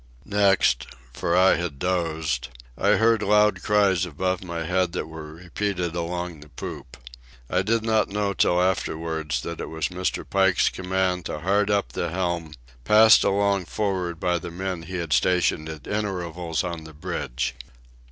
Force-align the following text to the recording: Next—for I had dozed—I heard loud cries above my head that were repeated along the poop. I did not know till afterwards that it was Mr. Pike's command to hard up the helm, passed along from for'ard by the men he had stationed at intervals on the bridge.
Next—for 0.25 1.37
I 1.37 1.57
had 1.57 1.77
dozed—I 1.77 2.95
heard 2.95 3.21
loud 3.21 3.61
cries 3.61 4.03
above 4.03 4.43
my 4.43 4.63
head 4.65 4.93
that 4.93 5.05
were 5.05 5.31
repeated 5.35 5.95
along 5.95 6.39
the 6.39 6.49
poop. 6.49 6.97
I 7.51 7.61
did 7.61 7.83
not 7.83 8.09
know 8.09 8.33
till 8.33 8.59
afterwards 8.59 9.41
that 9.41 9.59
it 9.61 9.69
was 9.69 9.89
Mr. 9.89 10.27
Pike's 10.27 10.69
command 10.69 11.27
to 11.27 11.41
hard 11.41 11.69
up 11.69 11.91
the 11.91 12.09
helm, 12.09 12.53
passed 12.83 13.23
along 13.23 13.65
from 13.65 13.75
for'ard 13.75 14.19
by 14.19 14.39
the 14.39 14.49
men 14.49 14.81
he 14.81 14.95
had 14.97 15.13
stationed 15.13 15.69
at 15.69 15.85
intervals 15.85 16.63
on 16.63 16.83
the 16.85 16.93
bridge. 16.95 17.53